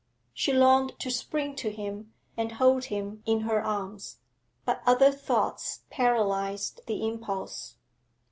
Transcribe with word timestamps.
She 0.33 0.51
longed 0.51 0.97
to 1.01 1.11
spring 1.11 1.55
to 1.57 1.69
him 1.71 2.11
and 2.35 2.53
hold 2.53 2.85
him 2.85 3.21
in 3.27 3.41
her 3.41 3.63
arms, 3.63 4.17
but 4.65 4.81
other 4.83 5.11
thoughts 5.11 5.81
paralysed 5.91 6.81
the 6.87 7.05
impulse. 7.07 7.75